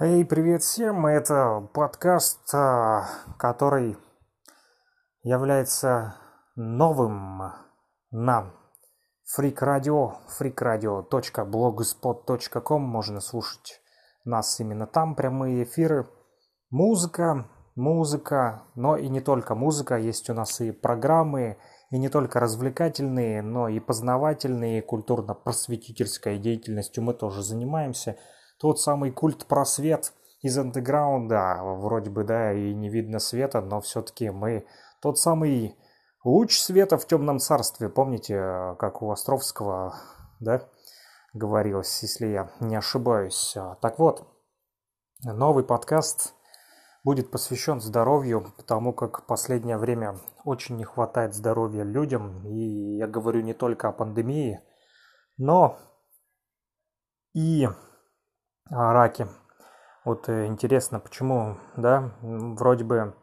[0.00, 1.06] Эй, привет всем!
[1.06, 3.96] Это подкаст, а, который
[5.24, 6.14] является
[6.54, 7.42] новым
[8.12, 8.54] на
[9.36, 12.80] Freak Radio, freakradio.blogspot.com.
[12.80, 13.80] Можно слушать
[14.24, 16.08] нас именно там, прямые эфиры.
[16.70, 19.96] Музыка, музыка, но и не только музыка.
[19.96, 21.58] Есть у нас и программы,
[21.90, 28.16] и не только развлекательные, но и познавательные, культурно-просветительской деятельностью мы тоже занимаемся–
[28.58, 30.12] тот самый культ просвет
[30.42, 34.66] из андеграунда, вроде бы, да, и не видно света, но все-таки мы
[35.00, 35.76] тот самый
[36.24, 39.94] луч света в темном царстве, помните, как у Островского,
[40.40, 40.68] да,
[41.34, 43.56] говорилось, если я не ошибаюсь.
[43.80, 44.28] Так вот,
[45.24, 46.34] новый подкаст
[47.04, 53.06] будет посвящен здоровью, потому как в последнее время очень не хватает здоровья людям, и я
[53.06, 54.60] говорю не только о пандемии,
[55.36, 55.78] но
[57.34, 57.68] и
[58.70, 59.28] о раке.
[60.04, 63.14] Вот э, интересно, почему, да, вроде бы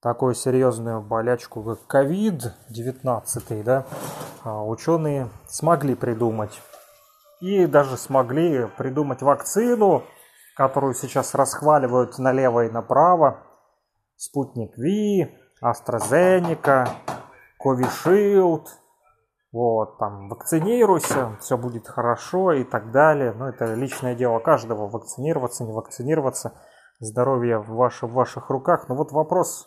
[0.00, 3.86] такую серьезную болячку, как COVID-19, да,
[4.44, 6.60] а ученые смогли придумать.
[7.40, 10.04] И даже смогли придумать вакцину,
[10.56, 13.42] которую сейчас расхваливают налево и направо.
[14.16, 16.88] Спутник Ви, AstraZeneca,
[17.64, 18.66] Covishield–
[19.52, 23.32] вот, там, вакцинируйся, все будет хорошо и так далее.
[23.32, 26.54] Но ну, это личное дело каждого, вакцинироваться, не вакцинироваться.
[27.00, 28.88] Здоровье в, ваше, в ваших руках.
[28.88, 29.66] Но вот вопрос,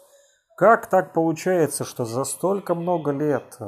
[0.55, 3.63] как так получается, что за столько много лет э,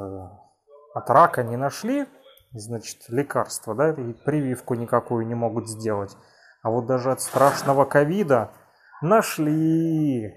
[0.94, 2.06] от рака не нашли,
[2.52, 6.16] значит, лекарства, да, и прививку никакую не могут сделать.
[6.62, 8.52] А вот даже от страшного ковида
[9.02, 10.32] нашли.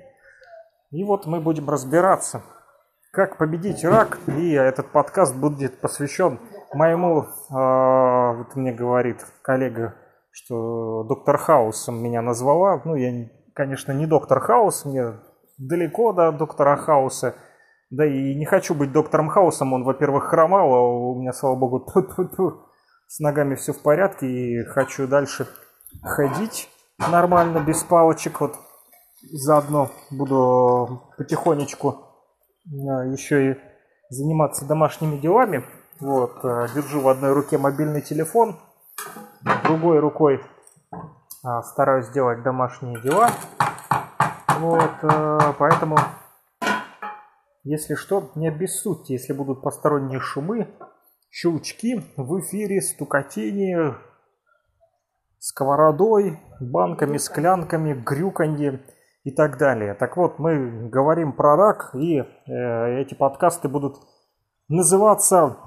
[0.91, 2.43] И вот мы будем разбираться.
[3.11, 4.19] Как победить рак?
[4.27, 6.39] И этот подкаст будет посвящен
[6.73, 9.95] моему, э, вот мне говорит коллега,
[10.31, 12.79] что доктор Хаусом меня назвала.
[12.85, 15.13] Ну, я, конечно, не доктор Хаус, мне
[15.57, 17.33] далеко до доктора Хауса.
[17.89, 21.79] Да и не хочу быть доктором Хаусом, он, во-первых, хромал, а у меня, слава богу,
[21.79, 22.59] тьфу -тьфу -тьфу,
[23.07, 25.47] с ногами все в порядке, и хочу дальше
[26.03, 26.69] ходить
[26.99, 28.41] нормально, без палочек.
[28.41, 28.53] Вот
[29.31, 32.08] заодно буду потихонечку
[32.65, 33.57] еще и
[34.09, 35.63] заниматься домашними делами.
[35.99, 38.57] Вот, э, держу в одной руке мобильный телефон,
[39.65, 40.41] другой рукой
[41.43, 43.31] а, стараюсь делать домашние дела.
[44.59, 44.91] Вот,
[45.57, 45.97] поэтому,
[47.63, 50.67] если что, не обессудьте, если будут посторонние шумы,
[51.31, 53.95] щелчки в эфире, стукотение,
[55.39, 58.81] сковородой, банками, склянками, грюканье
[59.23, 59.93] и так далее.
[59.95, 63.97] Так вот, мы говорим про рак, и э, эти подкасты будут
[64.69, 65.57] называться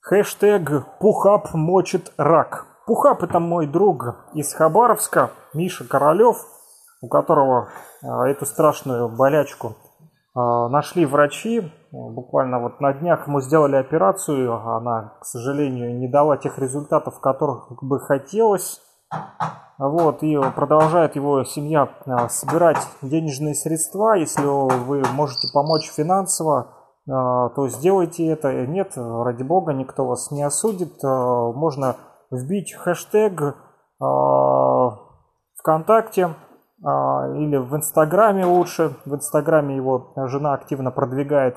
[0.00, 2.66] хэштег «Пухап мочит рак».
[2.86, 6.36] Пухап– это мой друг из Хабаровска, Миша Королев,
[7.00, 7.68] у которого
[8.02, 9.74] э, эту страшную болячку э,
[10.34, 11.72] нашли врачи.
[11.90, 17.72] Буквально вот на днях ему сделали операцию, она, к сожалению, не дала тех результатов, которых
[17.82, 18.80] бы хотелось.
[19.78, 24.14] Вот, и продолжает его семья а, собирать денежные средства.
[24.14, 26.68] Если вы можете помочь финансово,
[27.10, 28.64] а, то сделайте это.
[28.66, 31.02] Нет, ради бога, никто вас не осудит.
[31.02, 31.96] А, можно
[32.30, 33.56] вбить хэштег
[35.58, 36.34] ВКонтакте
[36.80, 38.96] или в Инстаграме лучше.
[39.04, 41.56] В Инстаграме его жена активно продвигает.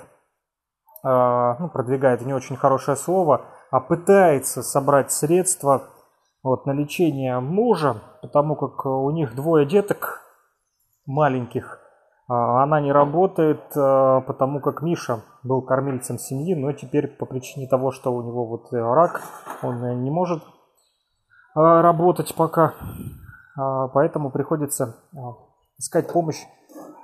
[1.03, 5.83] Ну, продвигает не очень хорошее слово, а пытается собрать средства
[6.45, 10.21] вот, на лечение мужа, потому как у них двое деток
[11.07, 11.79] маленьких.
[12.27, 17.67] А, она не работает, а, потому как Миша был кормильцем семьи, но теперь по причине
[17.67, 19.21] того, что у него вот рак,
[19.63, 20.43] он не может
[21.55, 22.73] а, работать пока.
[23.57, 24.97] Поэтому приходится
[25.77, 26.43] искать помощь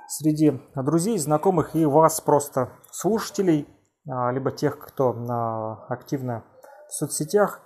[0.06, 3.66] среди друзей, знакомых и вас просто слушателей,
[4.04, 6.44] либо тех, кто активно
[6.90, 7.62] в соцсетях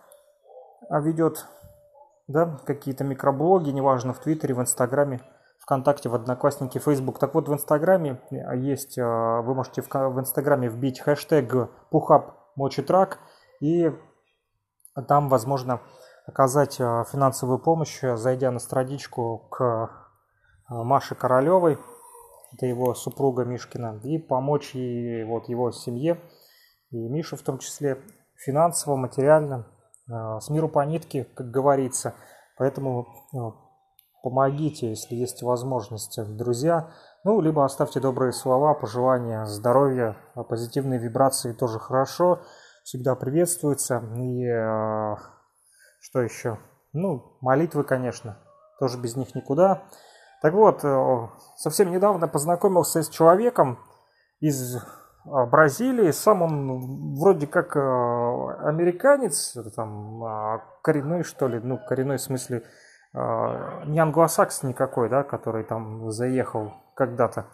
[0.88, 1.46] ведет
[2.28, 5.20] да, какие-то микроблоги, неважно, в Твиттере, в Инстаграме,
[5.60, 7.18] ВКонтакте, в Одноклассники, Фейсбук.
[7.18, 8.20] Так вот, в Инстаграме
[8.54, 13.18] есть, а, вы можете в, в Инстаграме вбить хэштег пухап мочитрак,
[13.60, 13.92] и
[15.08, 15.80] там возможно
[16.26, 19.90] оказать а, финансовую помощь, зайдя на страничку к а,
[20.84, 21.78] Маше Королевой,
[22.52, 26.20] это его супруга Мишкина, и помочь ей, вот, его семье,
[26.90, 28.02] и Мишу в том числе,
[28.34, 29.66] финансово, материально,
[30.08, 32.14] с миру по нитке, как говорится.
[32.56, 33.38] Поэтому э,
[34.22, 36.90] помогите, если есть возможность, друзья.
[37.24, 42.40] Ну, либо оставьте добрые слова, пожелания здоровья, а позитивные вибрации тоже хорошо,
[42.82, 44.02] всегда приветствуются.
[44.16, 45.16] И э,
[46.00, 46.58] что еще?
[46.92, 48.38] Ну, молитвы, конечно.
[48.78, 49.82] тоже без них никуда.
[50.40, 53.78] Так вот, э, совсем недавно познакомился с человеком
[54.40, 54.76] из
[55.26, 56.10] Бразилии.
[56.12, 62.62] Сам он вроде как э, американец, там а, коренной что ли, ну коренной в смысле
[63.12, 67.46] а, не англосакс никакой, да, который там заехал когда-то.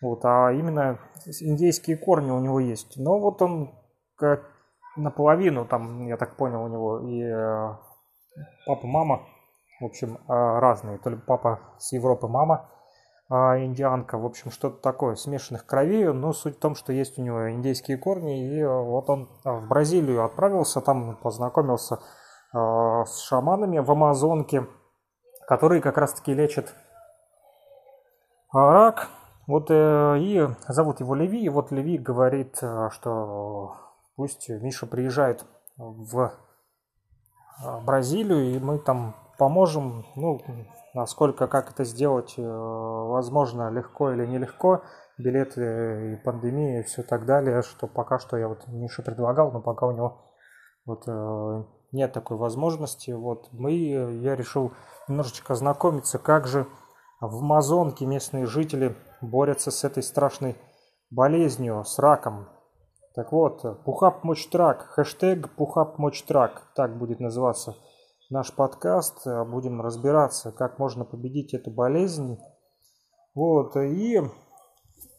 [0.00, 0.98] Вот, а именно
[1.40, 2.96] индейские корни у него есть.
[2.96, 3.74] Но вот он
[4.16, 4.42] как
[4.96, 7.74] наполовину, там, я так понял, у него и э,
[8.66, 9.26] папа, мама,
[9.80, 10.98] в общем, разные.
[10.98, 12.70] То ли папа с Европы, мама
[13.30, 17.22] а, индианка, в общем, что-то такое, смешанных кровей, но суть в том, что есть у
[17.22, 22.00] него индейские корни, и вот он в Бразилию отправился, там познакомился
[22.52, 24.66] а, с шаманами в Амазонке,
[25.46, 26.74] которые как раз-таки лечат
[28.52, 29.08] рак,
[29.46, 33.76] вот э, и зовут его Леви, и вот Леви говорит, э, что
[34.16, 35.44] пусть Миша приезжает
[35.76, 36.32] в
[37.64, 40.40] э, Бразилию, и мы там поможем, ну,
[40.92, 44.82] Насколько, как это сделать, э, возможно, легко или нелегко,
[45.18, 49.60] билеты и пандемия и все так далее, что пока что я вот Мише предлагал, но
[49.60, 50.32] пока у него
[50.84, 53.12] вот э, нет такой возможности.
[53.12, 54.72] Вот мы, я решил
[55.06, 56.66] немножечко ознакомиться, как же
[57.20, 60.56] в Амазонке местные жители борются с этой страшной
[61.10, 62.48] болезнью, с раком.
[63.14, 67.76] Так вот, Пухап Мочтрак, хэштег Пухап Мочтрак, так будет называться–
[68.30, 69.26] наш подкаст.
[69.26, 72.38] Э, будем разбираться, как можно победить эту болезнь.
[73.34, 74.20] Вот, и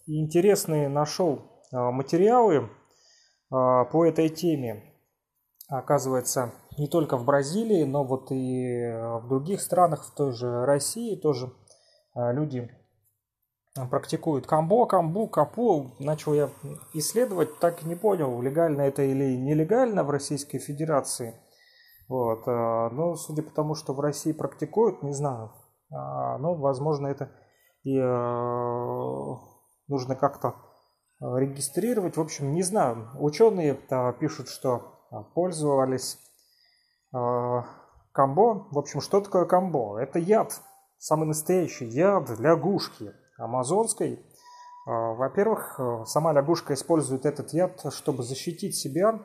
[0.08, 1.40] интересные нашел
[1.72, 2.68] э, материалы э,
[3.50, 4.84] по этой теме.
[5.70, 8.92] Оказывается, не только в Бразилии, но вот и
[9.22, 11.54] в других странах, в той же России тоже
[12.14, 12.70] люди
[13.90, 15.92] практикуют камбо, камбу, капу.
[15.98, 16.50] Начал я
[16.94, 21.36] исследовать, так и не понял, легально это или нелегально в Российской Федерации–
[22.12, 22.46] вот.
[22.46, 25.54] Э, но судя по тому, что в России практикуют, не знаю.
[25.90, 27.32] А, но, возможно, это
[27.84, 29.36] и э,
[29.88, 30.56] нужно как-то
[31.22, 32.18] регистрировать.
[32.18, 33.08] В общем, не знаю.
[33.18, 33.76] Ученые
[34.20, 36.18] пишут, что пользовались
[37.12, 38.68] камбо.
[38.72, 40.00] В общем, что такое камбо?
[40.00, 40.60] Это яд,
[40.98, 44.26] самый настоящий яд лягушки амазонской.
[44.88, 49.20] Во-первых, сама лягушка использует этот яд, чтобы защитить себя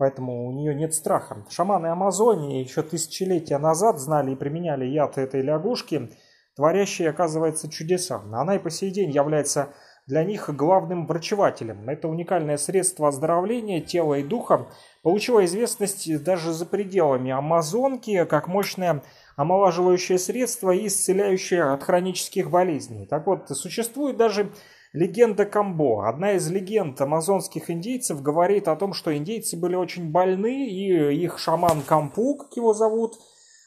[0.00, 1.44] Поэтому у нее нет страха.
[1.50, 6.08] Шаманы Амазонии еще тысячелетия назад знали и применяли яд этой лягушки,
[6.56, 8.22] творящей, оказывается, чудеса.
[8.32, 9.74] Она и по сей день является
[10.06, 11.86] для них главным врачевателем.
[11.86, 14.68] Это уникальное средство оздоровления тела и духа
[15.02, 19.02] получило известность даже за пределами Амазонки, как мощное
[19.36, 23.04] омолаживающее средство и исцеляющее от хронических болезней.
[23.04, 24.50] Так вот, существует даже
[24.92, 26.08] Легенда Камбо.
[26.08, 31.38] Одна из легенд амазонских индейцев говорит о том, что индейцы были очень больны, и их
[31.38, 33.14] шаман Кампу, как его зовут,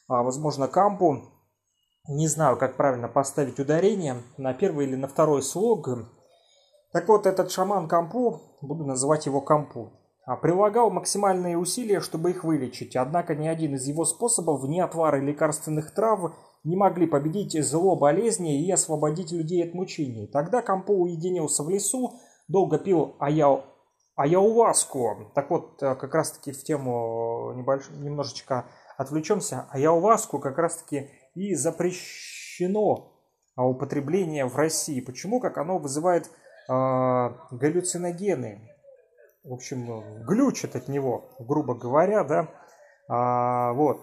[0.10, 1.24] а, возможно, Кампу,
[2.10, 5.88] не знаю, как правильно поставить ударение, на первый или на второй слог.
[6.92, 9.94] Так вот, этот шаман Кампу, буду называть его Кампу,
[10.26, 12.98] а, прилагал максимальные усилия, чтобы их вылечить.
[12.98, 18.66] Однако ни один из его способов, ни отвары лекарственных трав, не могли победить зло болезни
[18.66, 20.28] и освободить людей от мучений.
[20.28, 22.14] Тогда Кампо уединился в лесу,
[22.48, 23.64] долго пил аяу,
[24.16, 25.32] аяуваску.
[25.36, 27.90] Так вот, э, как раз-таки в тему небольш...
[27.90, 28.66] немножечко
[28.98, 29.68] отвлечемся.
[29.72, 33.12] Аяуваску как раз-таки и запрещено
[33.56, 35.02] употребление в России.
[35.02, 35.40] Почему?
[35.40, 36.72] Как оно вызывает э,
[37.52, 38.70] галлюциногены.
[39.44, 42.48] В общем, глючит от него, грубо говоря, да.
[43.10, 44.00] А, вот.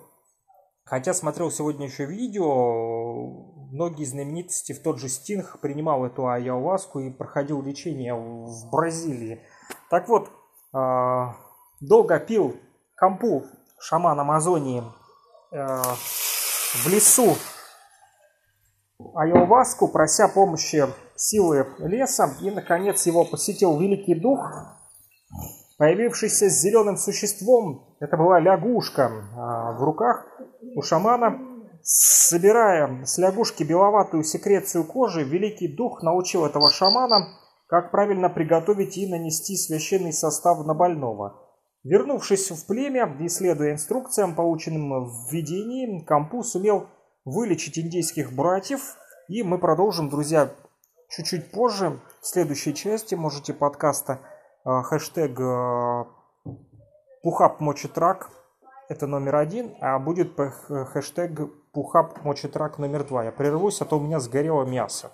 [0.91, 3.29] Хотя смотрел сегодня еще видео,
[3.71, 9.41] многие знаменитости, в тот же Стинг принимал эту ayahuasку и проходил лечение в Бразилии.
[9.89, 10.29] Так вот,
[10.73, 11.37] а,
[11.81, 12.57] долго пил
[12.97, 13.45] кампу
[13.79, 14.83] шаман Амазонии
[15.53, 17.37] а, в лесу
[19.15, 24.41] ayahuasку, прося помощи силы леса, и, наконец, его посетил Великий Дух,
[25.79, 30.27] появившийся с зеленым существом, это была лягушка а, в руках
[30.75, 31.39] у шамана.
[31.83, 37.29] Собирая с лягушки беловатую секрецию кожи, великий дух научил этого шамана,
[37.67, 41.47] как правильно приготовить и нанести священный состав на больного.
[41.83, 46.89] Вернувшись в племя и следуя инструкциям, полученным в видении, Кампу сумел
[47.25, 48.97] вылечить индейских братьев.
[49.29, 50.51] И мы продолжим, друзья,
[51.09, 54.21] чуть-чуть позже, в следующей части, можете подкаста,
[54.67, 56.05] э, хэштег э,
[57.23, 58.31] Пухап Мочетрак
[58.91, 61.41] это номер один, а будет хэштег
[61.73, 63.25] Пухап Мочетрак номер два.
[63.25, 65.13] Я прервусь, а то у меня сгорело мясо.